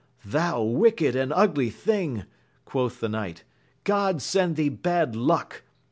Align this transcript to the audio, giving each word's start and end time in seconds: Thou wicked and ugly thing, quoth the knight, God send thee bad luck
Thou 0.25 0.63
wicked 0.63 1.15
and 1.15 1.31
ugly 1.31 1.69
thing, 1.69 2.23
quoth 2.65 3.01
the 3.01 3.07
knight, 3.07 3.43
God 3.83 4.19
send 4.19 4.55
thee 4.55 4.67
bad 4.67 5.15
luck 5.15 5.61